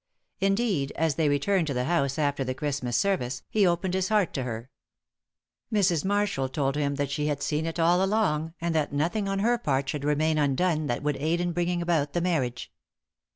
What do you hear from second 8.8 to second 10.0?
nothing on her part